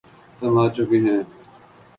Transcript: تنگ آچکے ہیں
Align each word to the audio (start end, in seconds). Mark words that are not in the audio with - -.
تنگ 0.37 0.57
آچکے 0.63 0.97
ہیں 1.05 1.21